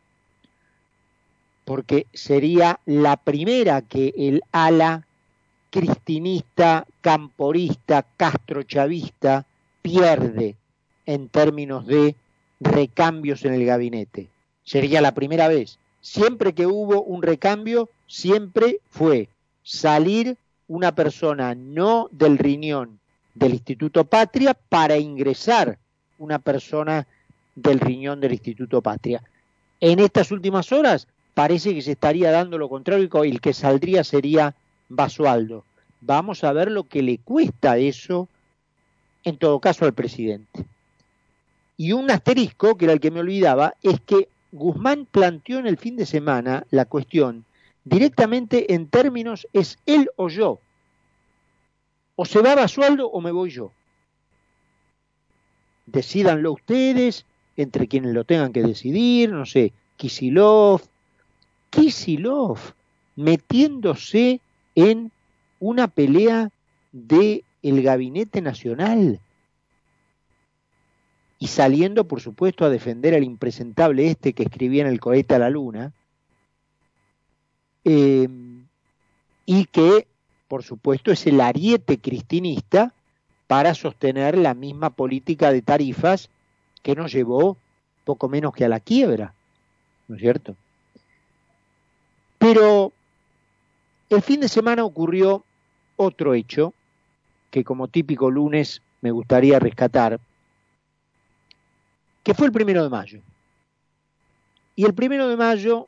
porque 1.63 2.07
sería 2.13 2.79
la 2.85 3.17
primera 3.17 3.81
que 3.81 4.13
el 4.17 4.41
ala 4.51 5.05
cristinista, 5.69 6.85
camporista, 7.01 8.05
castrochavista 8.17 9.45
pierde 9.81 10.55
en 11.05 11.29
términos 11.29 11.85
de 11.85 12.15
recambios 12.59 13.45
en 13.45 13.53
el 13.53 13.65
gabinete. 13.65 14.29
Sería 14.63 15.01
la 15.01 15.13
primera 15.13 15.47
vez. 15.47 15.77
Siempre 16.09 16.53
que 16.53 16.65
hubo 16.65 17.03
un 17.03 17.21
recambio, 17.21 17.89
siempre 18.07 18.79
fue 18.89 19.27
salir 19.61 20.37
una 20.69 20.95
persona 20.95 21.53
no 21.53 22.07
del 22.11 22.37
riñón 22.37 23.01
del 23.35 23.55
Instituto 23.55 24.05
Patria 24.05 24.53
para 24.53 24.97
ingresar 24.97 25.77
una 26.17 26.39
persona 26.39 27.05
del 27.55 27.81
riñón 27.81 28.21
del 28.21 28.31
Instituto 28.31 28.81
Patria. 28.81 29.21
En 29.81 29.99
estas 29.99 30.31
últimas 30.31 30.71
horas 30.71 31.09
parece 31.33 31.73
que 31.73 31.81
se 31.81 31.91
estaría 31.91 32.31
dando 32.31 32.57
lo 32.57 32.69
contrario 32.69 33.09
y 33.25 33.29
el 33.29 33.41
que 33.41 33.53
saldría 33.53 34.05
sería 34.05 34.55
Basualdo. 34.87 35.65
Vamos 35.99 36.45
a 36.45 36.53
ver 36.53 36.71
lo 36.71 36.85
que 36.85 37.01
le 37.01 37.17
cuesta 37.17 37.77
eso 37.77 38.29
en 39.25 39.37
todo 39.37 39.59
caso 39.59 39.83
al 39.83 39.93
presidente. 39.93 40.65
Y 41.75 41.91
un 41.91 42.09
asterisco, 42.09 42.77
que 42.77 42.85
era 42.85 42.93
el 42.93 43.01
que 43.01 43.11
me 43.11 43.19
olvidaba, 43.19 43.73
es 43.83 43.99
que 43.99 44.29
Guzmán 44.51 45.07
planteó 45.09 45.59
en 45.59 45.67
el 45.67 45.77
fin 45.77 45.95
de 45.95 46.05
semana 46.05 46.65
la 46.71 46.85
cuestión 46.85 47.45
directamente 47.83 48.73
en 48.73 48.87
términos 48.87 49.47
es 49.53 49.77
él 49.85 50.09
o 50.15 50.27
yo. 50.29 50.59
O 52.15 52.25
se 52.25 52.41
va 52.41 52.53
a 52.53 52.67
sueldo 52.67 53.09
o 53.09 53.21
me 53.21 53.31
voy 53.31 53.51
yo. 53.51 53.71
Decídanlo 55.85 56.51
ustedes, 56.51 57.25
entre 57.55 57.87
quienes 57.87 58.13
lo 58.13 58.23
tengan 58.23 58.51
que 58.51 58.61
decidir, 58.61 59.31
no 59.31 59.45
sé, 59.45 59.71
Kisilov, 59.95 60.81
Kisilov 61.69 62.59
metiéndose 63.15 64.41
en 64.75 65.11
una 65.59 65.87
pelea 65.87 66.51
de 66.91 67.43
el 67.63 67.81
gabinete 67.81 68.41
nacional 68.41 69.19
y 71.39 71.47
saliendo, 71.47 72.07
por 72.07 72.21
supuesto, 72.21 72.65
a 72.65 72.69
defender 72.69 73.13
al 73.13 73.23
impresentable 73.23 74.09
este 74.09 74.33
que 74.33 74.43
escribía 74.43 74.81
en 74.83 74.89
el 74.89 74.99
cohete 74.99 75.35
a 75.35 75.39
la 75.39 75.49
luna, 75.49 75.91
eh, 77.83 78.27
y 79.45 79.65
que, 79.65 80.07
por 80.47 80.63
supuesto, 80.63 81.11
es 81.11 81.25
el 81.27 81.39
ariete 81.39 81.99
cristinista 81.99 82.93
para 83.47 83.73
sostener 83.73 84.37
la 84.37 84.53
misma 84.53 84.89
política 84.89 85.51
de 85.51 85.61
tarifas 85.61 86.29
que 86.83 86.95
nos 86.95 87.11
llevó 87.11 87.57
poco 88.03 88.29
menos 88.29 88.53
que 88.53 88.65
a 88.65 88.69
la 88.69 88.79
quiebra, 88.79 89.33
¿no 90.07 90.15
es 90.15 90.21
cierto? 90.21 90.55
Pero 92.37 92.91
el 94.09 94.21
fin 94.21 94.39
de 94.39 94.47
semana 94.47 94.83
ocurrió 94.83 95.43
otro 95.95 96.33
hecho 96.33 96.73
que 97.51 97.63
como 97.63 97.87
típico 97.87 98.29
lunes 98.29 98.81
me 99.01 99.11
gustaría 99.11 99.59
rescatar, 99.59 100.19
que 102.27 102.33
fue 102.33 102.47
el 102.47 102.51
primero 102.51 102.83
de 102.83 102.89
mayo. 102.89 103.21
Y 104.75 104.83
el 104.83 104.93
primero 104.93 105.29
de 105.29 105.37
mayo 105.37 105.87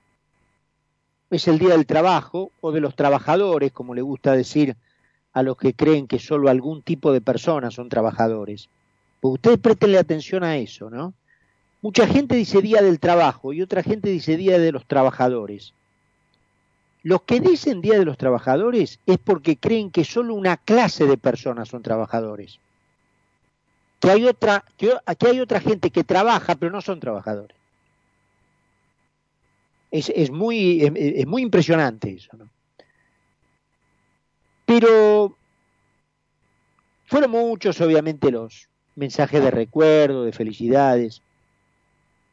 es 1.30 1.50
el 1.50 1.60
Día 1.60 1.72
del 1.72 1.86
Trabajo 1.86 2.52
o 2.62 2.72
de 2.72 2.80
los 2.80 2.96
trabajadores, 2.96 3.74
como 3.74 3.94
le 3.94 4.02
gusta 4.02 4.32
decir 4.32 4.78
a 5.34 5.44
los 5.44 5.58
que 5.58 5.74
creen 5.74 6.08
que 6.08 6.18
solo 6.18 6.48
algún 6.48 6.82
tipo 6.82 7.12
de 7.12 7.20
personas 7.20 7.74
son 7.74 7.90
trabajadores. 7.90 8.70
Pues 9.20 9.34
ustedes 9.34 9.58
prestenle 9.58 9.98
atención 9.98 10.46
a 10.46 10.56
eso, 10.56 10.90
¿no? 10.90 11.14
Mucha 11.82 12.08
gente 12.08 12.36
dice 12.36 12.62
Día 12.62 12.82
del 12.82 13.02
Trabajo 13.02 13.52
y 13.52 13.62
otra 13.62 13.84
gente 13.84 14.10
dice 14.10 14.38
Día 14.38 14.60
de 14.60 14.72
los 14.72 14.86
Trabajadores. 14.86 15.74
Los 17.04 17.24
que 17.24 17.42
dicen 17.42 17.82
Día 17.82 18.00
de 18.00 18.06
los 18.06 18.18
Trabajadores 18.18 19.02
es 19.06 19.18
porque 19.18 19.58
creen 19.58 19.92
que 19.92 20.06
solo 20.06 20.36
una 20.36 20.56
clase 20.56 21.06
de 21.06 21.18
personas 21.18 21.68
son 21.68 21.82
trabajadores. 21.82 22.62
Que 24.00 24.10
hay 24.10 24.26
otra, 24.26 24.64
que 24.78 24.94
aquí 25.06 25.28
hay 25.28 25.40
otra 25.40 25.60
gente 25.60 25.90
que 25.90 26.04
trabaja 26.04 26.56
pero 26.56 26.72
no 26.72 26.82
son 26.82 27.00
trabajadores. 27.00 27.58
Es, 29.92 30.10
es 30.16 30.30
muy, 30.32 30.84
es, 30.84 31.26
muy 31.28 31.42
impresionante 31.42 32.14
eso. 32.14 32.38
¿no? 32.38 32.48
Pero 34.66 35.36
fueron 37.08 37.32
muchos, 37.32 37.82
obviamente, 37.82 38.30
los 38.30 38.70
mensajes 38.96 39.42
de 39.42 39.50
recuerdo, 39.50 40.24
de 40.24 40.32
felicidades 40.32 41.24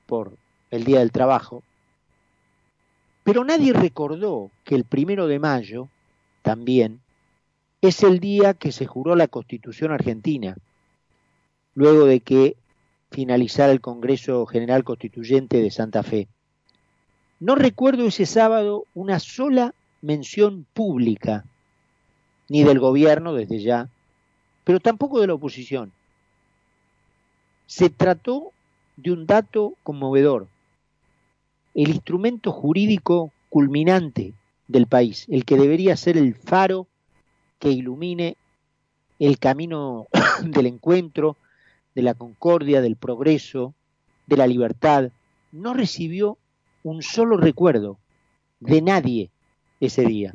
por 0.07 0.33
el 0.71 0.85
Día 0.85 0.99
del 0.99 1.13
Trabajo. 1.13 1.63
Pero 3.25 3.43
nadie 3.43 3.73
recordó 3.73 4.51
que 4.65 4.75
el 4.75 4.85
primero 4.85 5.27
de 5.27 5.39
mayo, 5.39 5.89
también, 6.43 7.01
es 7.81 8.03
el 8.03 8.21
día 8.21 8.55
que 8.55 8.71
se 8.71 8.87
juró 8.87 9.17
la 9.17 9.29
Constitución 9.29 9.91
argentina, 9.91 10.57
luego 11.77 12.07
de 12.07 12.19
que 12.19 12.57
finalizara 13.13 13.71
el 13.71 13.81
Congreso 13.81 14.45
General 14.47 14.83
Constituyente 14.83 15.63
de 15.63 15.71
Santa 15.71 16.03
Fe. 16.03 16.27
No 17.39 17.55
recuerdo 17.55 18.07
ese 18.07 18.27
sábado 18.27 18.87
una 18.95 19.21
sola 19.21 19.75
mención 20.03 20.67
pública, 20.73 21.45
ni 22.49 22.65
del 22.65 22.81
gobierno 22.81 23.35
desde 23.35 23.61
ya, 23.61 23.89
pero 24.65 24.81
tampoco 24.81 25.21
de 25.21 25.29
la 25.29 25.35
oposición. 25.35 25.93
Se 27.67 27.91
trató 27.91 28.53
de 28.97 29.13
un 29.13 29.27
dato 29.27 29.75
conmovedor 29.83 30.49
el 31.75 31.91
instrumento 31.91 32.53
jurídico 32.53 33.33
culminante 33.51 34.33
del 34.67 34.87
país, 34.87 35.27
el 35.29 35.45
que 35.45 35.57
debería 35.57 35.95
ser 35.99 36.17
el 36.17 36.35
faro 36.35 36.87
que 37.59 37.71
ilumine 37.71 38.39
el 39.19 39.39
camino 39.39 40.07
del 40.43 40.67
encuentro, 40.67 41.37
de 41.97 42.03
la 42.03 42.13
concordia, 42.13 42.83
del 42.83 42.95
progreso, 42.95 43.75
de 44.27 44.37
la 44.37 44.47
libertad, 44.47 45.11
no 45.51 45.73
recibió 45.73 46.37
un 46.85 47.03
solo 47.03 47.39
recuerdo 47.39 47.97
de 48.61 48.83
nadie 48.83 49.31
ese 49.81 50.05
día. 50.05 50.35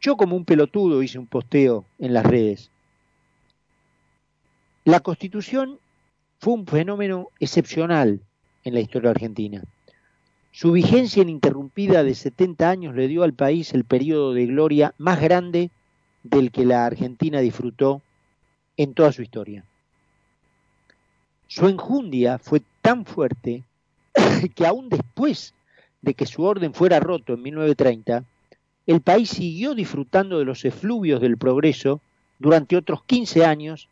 Yo 0.00 0.16
como 0.16 0.36
un 0.36 0.44
pelotudo 0.44 1.02
hice 1.02 1.18
un 1.18 1.26
posteo 1.26 1.84
en 1.98 2.14
las 2.14 2.24
redes. 2.24 2.70
La 4.84 5.00
constitución 5.00 5.80
fue 6.38 6.54
un 6.54 6.64
fenómeno 6.64 7.28
excepcional 7.40 8.20
en 8.62 8.74
la 8.74 8.80
historia 8.80 9.10
argentina. 9.10 9.64
Su 10.52 10.70
vigencia 10.70 11.22
ininterrumpida 11.22 12.04
de 12.04 12.14
70 12.14 12.70
años 12.70 12.94
le 12.94 13.08
dio 13.08 13.24
al 13.24 13.34
país 13.34 13.74
el 13.74 13.82
periodo 13.82 14.32
de 14.32 14.46
gloria 14.46 14.94
más 14.96 15.20
grande 15.20 15.70
del 16.22 16.52
que 16.52 16.64
la 16.64 16.86
Argentina 16.86 17.40
disfrutó 17.40 18.00
en 18.76 18.94
toda 18.94 19.10
su 19.10 19.22
historia. 19.22 19.64
Su 21.50 21.66
enjundia 21.66 22.38
fue 22.38 22.62
tan 22.80 23.04
fuerte 23.04 23.64
que 24.54 24.66
aún 24.66 24.88
después 24.88 25.52
de 26.00 26.14
que 26.14 26.24
su 26.24 26.44
orden 26.44 26.74
fuera 26.74 27.00
roto 27.00 27.34
en 27.34 27.42
1930, 27.42 28.22
el 28.86 29.00
país 29.00 29.30
siguió 29.30 29.74
disfrutando 29.74 30.38
de 30.38 30.44
los 30.44 30.64
efluvios 30.64 31.20
del 31.20 31.38
progreso 31.38 32.00
durante 32.38 32.76
otros 32.76 33.02
15 33.02 33.44
años 33.44 33.88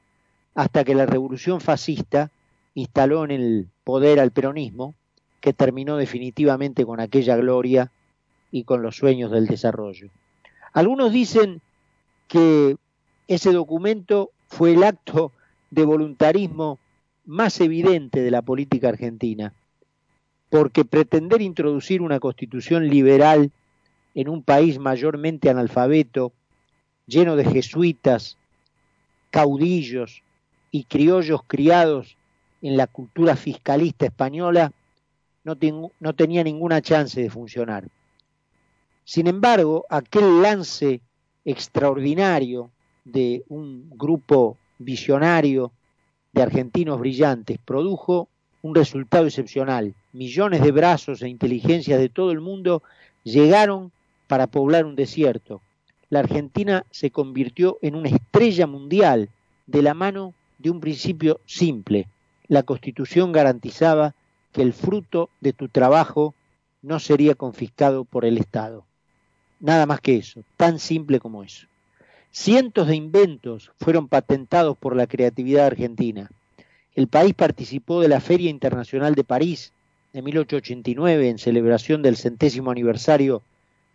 hasta 0.54 0.84
que 0.84 0.94
la 0.94 1.04
revolución 1.04 1.60
fascista 1.60 2.30
instaló 2.74 3.24
en 3.24 3.32
el 3.32 3.66
poder 3.82 4.20
al 4.20 4.30
peronismo, 4.30 4.94
que 5.40 5.52
terminó 5.52 5.96
definitivamente 5.96 6.86
con 6.86 7.00
aquella 7.00 7.36
gloria 7.36 7.90
y 8.52 8.62
con 8.62 8.82
los 8.82 8.94
sueños 8.94 9.32
del 9.32 9.48
desarrollo. 9.48 10.10
Algunos 10.72 11.12
dicen 11.12 11.60
que 12.28 12.76
ese 13.26 13.50
documento 13.52 14.30
fue 14.46 14.74
el 14.74 14.84
acto 14.84 15.32
de 15.72 15.84
voluntarismo 15.84 16.78
más 17.28 17.60
evidente 17.60 18.22
de 18.22 18.30
la 18.30 18.40
política 18.40 18.88
argentina, 18.88 19.52
porque 20.48 20.86
pretender 20.86 21.42
introducir 21.42 22.00
una 22.00 22.20
constitución 22.20 22.88
liberal 22.88 23.52
en 24.14 24.30
un 24.30 24.42
país 24.42 24.78
mayormente 24.78 25.50
analfabeto, 25.50 26.32
lleno 27.06 27.36
de 27.36 27.44
jesuitas, 27.44 28.38
caudillos 29.30 30.22
y 30.70 30.84
criollos 30.84 31.42
criados 31.46 32.16
en 32.62 32.78
la 32.78 32.86
cultura 32.86 33.36
fiscalista 33.36 34.06
española, 34.06 34.72
no, 35.44 35.54
no 36.00 36.12
tenía 36.14 36.42
ninguna 36.42 36.80
chance 36.80 37.20
de 37.20 37.28
funcionar. 37.28 37.88
Sin 39.04 39.26
embargo, 39.26 39.84
aquel 39.90 40.40
lance 40.40 41.02
extraordinario 41.44 42.70
de 43.04 43.44
un 43.48 43.90
grupo 43.90 44.56
visionario 44.78 45.72
de 46.38 46.44
argentinos 46.44 47.00
brillantes 47.00 47.58
produjo 47.64 48.28
un 48.62 48.72
resultado 48.72 49.26
excepcional. 49.26 49.94
Millones 50.12 50.62
de 50.62 50.70
brazos 50.70 51.20
e 51.20 51.28
inteligencias 51.28 51.98
de 51.98 52.08
todo 52.08 52.30
el 52.30 52.40
mundo 52.40 52.84
llegaron 53.24 53.90
para 54.28 54.46
poblar 54.46 54.84
un 54.84 54.94
desierto. 54.94 55.62
La 56.10 56.20
Argentina 56.20 56.86
se 56.92 57.10
convirtió 57.10 57.78
en 57.82 57.96
una 57.96 58.10
estrella 58.10 58.68
mundial 58.68 59.30
de 59.66 59.82
la 59.82 59.94
mano 59.94 60.32
de 60.58 60.70
un 60.70 60.78
principio 60.78 61.40
simple. 61.44 62.06
La 62.46 62.62
Constitución 62.62 63.32
garantizaba 63.32 64.14
que 64.52 64.62
el 64.62 64.72
fruto 64.72 65.30
de 65.40 65.52
tu 65.52 65.68
trabajo 65.68 66.36
no 66.82 67.00
sería 67.00 67.34
confiscado 67.34 68.04
por 68.04 68.24
el 68.24 68.38
Estado. 68.38 68.84
Nada 69.58 69.86
más 69.86 70.00
que 70.00 70.14
eso, 70.14 70.44
tan 70.56 70.78
simple 70.78 71.18
como 71.18 71.42
eso. 71.42 71.66
Cientos 72.30 72.86
de 72.86 72.96
inventos 72.96 73.72
fueron 73.78 74.08
patentados 74.08 74.76
por 74.76 74.94
la 74.94 75.06
creatividad 75.06 75.66
argentina. 75.66 76.30
El 76.94 77.08
país 77.08 77.34
participó 77.34 78.00
de 78.00 78.08
la 78.08 78.20
Feria 78.20 78.50
Internacional 78.50 79.14
de 79.14 79.24
París 79.24 79.72
de 80.12 80.22
1889 80.22 81.28
en 81.28 81.38
celebración 81.38 82.02
del 82.02 82.16
centésimo 82.16 82.70
aniversario 82.70 83.42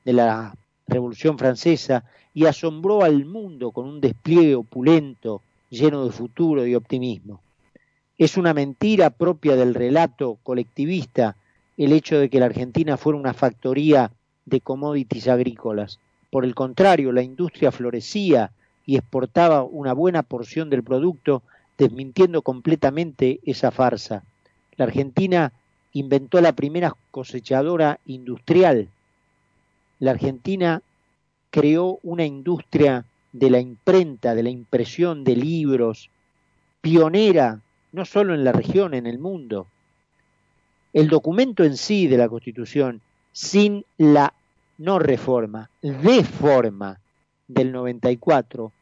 de 0.06 0.14
la 0.14 0.56
Revolución 0.88 1.38
Francesa 1.38 2.04
y 2.34 2.46
asombró 2.46 3.04
al 3.04 3.26
mundo 3.26 3.72
con 3.72 3.86
un 3.86 4.02
despliegue 4.02 4.56
opulento, 4.56 5.42
lleno 5.70 6.06
de 6.06 6.12
futuro 6.12 6.66
y 6.66 6.76
optimismo. 6.76 7.42
Es 8.18 8.38
una 8.38 8.54
mentira 8.54 9.10
propia 9.10 9.56
del 9.56 9.74
relato 9.74 10.38
colectivista 10.44 11.36
el 11.78 11.92
hecho 11.92 12.20
de 12.20 12.30
que 12.30 12.40
la 12.40 12.46
Argentina 12.46 12.98
fuera 12.98 13.18
una 13.18 13.34
factoría 13.34 14.12
de 14.46 14.62
commodities 14.62 15.28
agrícolas. 15.28 16.00
Por 16.34 16.46
el 16.46 16.56
contrario, 16.56 17.12
la 17.12 17.22
industria 17.22 17.72
florecía 17.72 18.50
y 18.88 18.98
exportaba 18.98 19.62
una 19.62 19.94
buena 19.94 20.24
porción 20.24 20.72
del 20.72 20.82
producto, 20.82 21.44
desmintiendo 21.78 22.42
completamente 22.42 23.40
esa 23.46 23.70
farsa. 23.70 24.24
La 24.76 24.86
Argentina 24.86 25.54
inventó 25.92 26.42
la 26.42 26.54
primera 26.54 26.96
cosechadora 27.12 28.00
industrial. 28.08 28.88
La 30.00 30.10
Argentina 30.10 30.82
creó 31.52 32.00
una 32.02 32.26
industria 32.26 33.06
de 33.32 33.52
la 33.52 33.60
imprenta, 33.60 34.34
de 34.34 34.42
la 34.42 34.50
impresión 34.50 35.24
de 35.24 35.36
libros, 35.36 36.10
pionera 36.82 37.60
no 37.92 38.06
solo 38.06 38.34
en 38.34 38.44
la 38.44 38.54
región, 38.54 38.96
en 38.96 39.06
el 39.06 39.20
mundo. 39.20 39.68
El 40.94 41.10
documento 41.10 41.64
en 41.64 41.78
sí 41.78 42.08
de 42.08 42.18
la 42.18 42.28
Constitución, 42.28 43.02
sin 43.34 43.86
la 44.00 44.34
no 44.84 45.00
reforma, 45.00 45.70
deforma 45.82 47.00
del 47.48 47.72
94, 47.72 48.74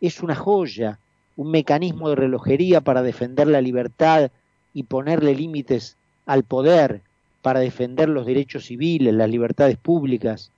es 0.00 0.22
una 0.22 0.36
joya, 0.36 1.00
un 1.36 1.50
mecanismo 1.50 2.08
de 2.08 2.14
relojería 2.14 2.80
para 2.80 3.02
defender 3.02 3.48
la 3.48 3.60
libertad 3.60 4.30
y 4.72 4.84
ponerle 4.84 5.34
límites 5.34 5.96
al 6.26 6.44
poder, 6.44 7.00
para 7.42 7.58
defender 7.58 8.08
los 8.08 8.24
derechos 8.24 8.66
civiles, 8.66 9.12
las 9.12 9.28
libertades 9.28 9.76
públicas. 9.76 10.52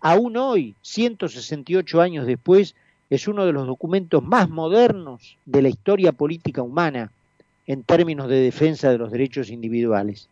Aún 0.00 0.36
hoy, 0.36 0.74
168 0.82 2.00
años 2.00 2.26
después, 2.26 2.74
es 3.08 3.28
uno 3.28 3.46
de 3.46 3.52
los 3.52 3.68
documentos 3.68 4.20
más 4.20 4.50
modernos 4.50 5.36
de 5.46 5.62
la 5.62 5.68
historia 5.68 6.10
política 6.10 6.62
humana 6.62 7.12
en 7.68 7.84
términos 7.84 8.28
de 8.28 8.40
defensa 8.40 8.90
de 8.90 8.98
los 8.98 9.12
derechos 9.12 9.48
individuales. 9.48 10.28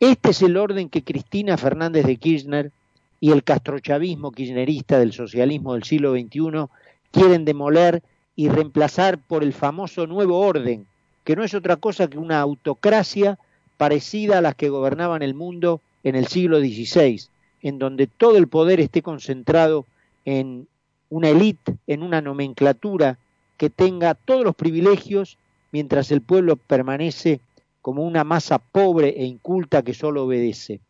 Este 0.00 0.30
es 0.30 0.42
el 0.42 0.56
orden 0.56 0.88
que 0.88 1.04
Cristina 1.04 1.56
Fernández 1.56 2.04
de 2.04 2.16
Kirchner 2.16 2.72
y 3.20 3.32
el 3.32 3.42
castrochavismo 3.42 4.32
kirchnerista 4.32 4.98
del 4.98 5.12
socialismo 5.12 5.74
del 5.74 5.82
siglo 5.82 6.12
XXI 6.12 6.66
quieren 7.10 7.44
demoler 7.44 8.02
y 8.36 8.48
reemplazar 8.48 9.18
por 9.18 9.42
el 9.42 9.52
famoso 9.52 10.06
nuevo 10.06 10.38
orden, 10.38 10.86
que 11.24 11.34
no 11.34 11.42
es 11.42 11.54
otra 11.54 11.76
cosa 11.76 12.08
que 12.08 12.18
una 12.18 12.40
autocracia 12.40 13.38
parecida 13.76 14.38
a 14.38 14.40
las 14.40 14.54
que 14.54 14.68
gobernaban 14.68 15.22
el 15.22 15.34
mundo 15.34 15.80
en 16.04 16.14
el 16.14 16.26
siglo 16.28 16.60
XVI, 16.60 17.22
en 17.62 17.78
donde 17.78 18.06
todo 18.06 18.36
el 18.36 18.48
poder 18.48 18.80
esté 18.80 19.02
concentrado 19.02 19.86
en 20.24 20.68
una 21.10 21.30
élite, 21.30 21.76
en 21.86 22.02
una 22.02 22.20
nomenclatura 22.20 23.18
que 23.56 23.70
tenga 23.70 24.14
todos 24.14 24.44
los 24.44 24.54
privilegios 24.54 25.38
mientras 25.72 26.10
el 26.12 26.20
pueblo 26.20 26.56
permanece 26.56 27.40
como 27.82 28.04
una 28.04 28.24
masa 28.24 28.58
pobre 28.58 29.08
e 29.16 29.24
inculta 29.24 29.82
que 29.82 29.94
solo 29.94 30.24
obedece. 30.24 30.80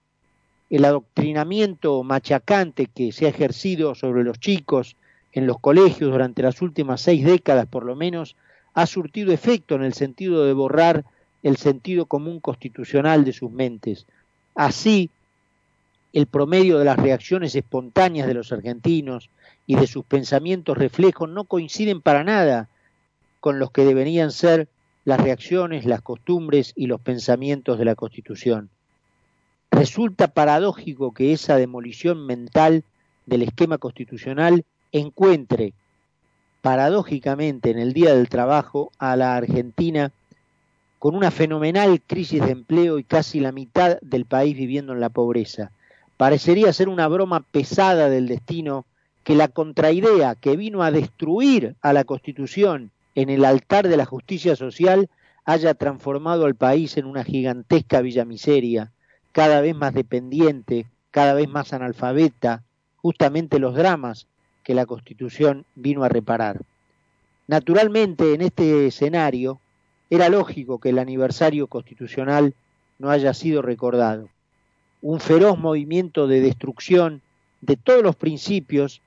El 0.71 0.85
adoctrinamiento 0.85 2.03
machacante 2.03 2.87
que 2.87 3.13
se 3.13 3.27
ha 3.27 3.31
ejercido 3.31 3.95
sobre 3.95 4.25
los 4.25 4.39
chicos 4.39 4.97
en 5.33 5.47
los 5.47 5.59
colegios 5.59 6.11
durante 6.11 6.43
las 6.43 6.61
últimas 6.63 7.01
seis 7.01 7.25
décadas 7.25 7.67
por 7.67 7.85
lo 7.85 7.97
menos 7.97 8.37
ha 8.75 8.87
surtido 8.87 9.33
efecto 9.33 9.75
en 9.75 9.83
el 9.83 9.95
sentido 9.95 10.45
de 10.45 10.53
borrar 10.53 11.05
el 11.43 11.57
sentido 11.57 12.07
común 12.07 12.41
constitucional 12.41 13.25
de 13.25 13.33
sus 13.33 13.51
mentes. 13.51 14.07
Así, 14.55 15.11
el 16.13 16.27
promedio 16.27 16.79
de 16.79 16.85
las 16.85 16.97
reacciones 16.97 17.55
espontáneas 17.55 18.27
de 18.27 18.35
los 18.35 18.53
argentinos 18.53 19.31
y 19.67 19.77
de 19.77 19.87
sus 19.87 20.05
pensamientos 20.05 20.77
reflejos 20.77 21.29
no 21.29 21.45
coinciden 21.45 22.01
para 22.01 22.25
nada 22.25 22.69
con 23.41 23.59
los 23.59 23.71
que 23.71 23.85
deberían 23.85 24.33
ser 24.33 24.69
las 25.05 25.21
reacciones, 25.21 25.87
las 25.87 26.03
costumbres 26.03 26.73
y 26.77 26.87
los 26.87 27.01
pensamientos 27.01 27.79
de 27.79 27.85
la 27.85 27.95
Constitución. 27.95 28.71
Resulta 29.79 30.27
paradójico 30.27 31.15
que 31.15 31.33
esa 31.33 31.57
demolición 31.57 32.27
mental 32.27 32.83
del 33.27 33.43
esquema 33.43 33.79
constitucional 33.79 34.65
encuentre 34.91 35.73
paradójicamente 36.63 37.71
en 37.71 37.79
el 37.79 37.93
Día 37.93 38.13
del 38.13 38.29
Trabajo 38.29 38.91
a 38.99 39.15
la 39.15 39.37
Argentina 39.37 40.11
con 40.99 41.15
una 41.15 41.31
fenomenal 41.31 42.03
crisis 42.05 42.45
de 42.45 42.51
empleo 42.51 42.99
y 42.99 43.05
casi 43.05 43.39
la 43.39 43.53
mitad 43.53 44.01
del 44.01 44.25
país 44.25 44.57
viviendo 44.57 44.95
en 44.95 44.99
la 44.99 45.11
pobreza. 45.11 45.71
Parecería 46.17 46.73
ser 46.73 46.89
una 46.89 47.07
broma 47.07 47.39
pesada 47.39 48.11
del 48.11 48.27
destino 48.27 48.85
que 49.23 49.37
la 49.37 49.47
contraidea 49.47 50.35
que 50.35 50.57
vino 50.57 50.83
a 50.83 50.91
destruir 50.91 51.77
a 51.83 51.93
la 51.93 52.03
Constitución 52.03 52.91
en 53.15 53.31
el 53.31 53.45
altar 53.45 53.87
de 53.87 53.97
la 53.97 54.07
justicia 54.07 54.57
social 54.57 55.09
haya 55.45 55.75
transformado 55.75 56.47
al 56.47 56.57
país 56.57 56.97
en 56.97 57.07
una 57.07 57.23
gigantesca 57.23 58.01
villa 58.01 58.25
miseria, 58.25 58.91
cada 59.39 59.61
vez 59.61 59.77
más 59.77 59.95
dependiente, 59.95 60.87
cada 61.13 61.33
vez 61.33 61.49
más 61.49 61.73
analfabeta, 61.73 62.65
justamente 62.97 63.61
los 63.61 63.77
dramas 63.77 64.27
que 64.65 64.75
la 64.75 64.85
Constitución 64.85 65.65
vino 65.77 66.03
a 66.03 66.09
reparar. 66.09 66.63
Naturalmente, 67.47 68.35
en 68.35 68.41
este 68.41 68.89
escenario, 68.89 69.61
era 70.11 70.29
lógico 70.29 70.81
que 70.81 70.89
el 70.89 70.99
aniversario 70.99 71.69
constitucional 71.69 72.55
no 72.99 73.11
haya 73.11 73.33
sido 73.33 73.63
recordado. 73.63 74.29
Un 75.03 75.21
feroz 75.21 75.57
movimiento 75.57 76.27
de 76.27 76.41
destrucción 76.41 77.23
de 77.61 77.77
todos 77.77 78.03
los 78.03 78.17
principios 78.17 79.03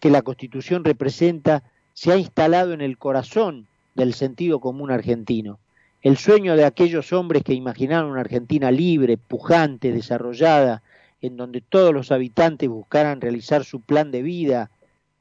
que 0.00 0.10
la 0.10 0.22
Constitución 0.22 0.82
representa 0.82 1.62
se 1.94 2.10
ha 2.10 2.16
instalado 2.16 2.72
en 2.72 2.80
el 2.80 2.98
corazón 2.98 3.68
del 3.94 4.14
sentido 4.14 4.58
común 4.58 4.90
argentino. 4.90 5.60
El 6.02 6.16
sueño 6.16 6.54
de 6.54 6.64
aquellos 6.64 7.12
hombres 7.12 7.42
que 7.42 7.54
imaginaron 7.54 8.12
una 8.12 8.20
Argentina 8.20 8.70
libre, 8.70 9.16
pujante, 9.16 9.92
desarrollada, 9.92 10.82
en 11.20 11.36
donde 11.36 11.60
todos 11.60 11.92
los 11.92 12.12
habitantes 12.12 12.68
buscaran 12.68 13.20
realizar 13.20 13.64
su 13.64 13.80
plan 13.80 14.12
de 14.12 14.22
vida 14.22 14.70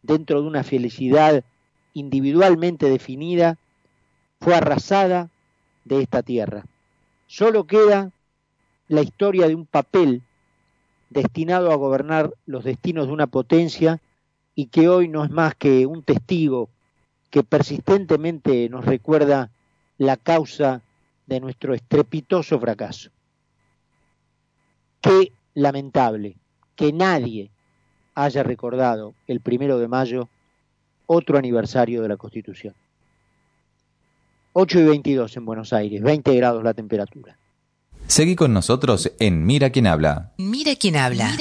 dentro 0.04 0.42
de 0.42 0.48
una 0.48 0.64
felicidad 0.64 1.44
individualmente 1.94 2.90
definida, 2.90 3.58
fue 4.40 4.54
arrasada 4.54 5.30
de 5.86 6.04
esta 6.04 6.22
tierra. 6.22 6.66
Solo 7.26 7.66
queda 7.66 8.12
la 8.88 9.02
historia 9.02 9.48
de 9.48 9.56
un 9.56 9.66
papel 9.66 10.22
destinado 11.10 11.72
a 11.72 11.76
gobernar 11.76 12.32
los 12.46 12.64
destinos 12.64 13.08
de 13.08 13.14
una 13.14 13.26
potencia 13.26 14.00
y 14.54 14.68
que 14.68 14.90
hoy 14.90 15.08
no 15.08 15.24
es 15.24 15.32
más 15.32 15.56
que 15.56 15.88
un 15.88 16.04
testigo 16.04 16.70
que 17.32 17.44
persistentemente 17.44 18.70
nos 18.70 18.86
recuerda 18.86 19.50
la 19.98 20.18
causa 20.18 20.82
de 21.26 21.40
nuestro 21.40 21.74
estrepitoso 21.74 22.60
fracaso. 22.60 23.10
Qué 25.02 25.32
lamentable 25.54 26.38
que 26.76 26.94
nadie 26.94 27.50
haya 28.16 28.44
recordado 28.44 29.14
el 29.28 29.42
primero 29.42 29.78
de 29.80 29.88
mayo 29.88 30.30
otro 31.06 31.38
aniversario 31.38 32.02
de 32.02 32.08
la 32.08 32.18
Constitución. 32.18 32.74
8 34.54 34.80
y 34.80 34.84
22 34.86 35.38
en 35.38 35.46
Buenos 35.46 35.72
Aires, 35.72 36.02
20 36.02 36.36
grados 36.36 36.64
la 36.64 36.74
temperatura. 36.74 37.38
Seguí 38.08 38.36
con 38.36 38.54
nosotros 38.54 39.12
en 39.20 39.46
Mira 39.46 39.70
quién 39.70 39.86
habla. 39.86 40.32
Mira 40.38 40.76
quién 40.76 40.96
habla. 40.96 41.38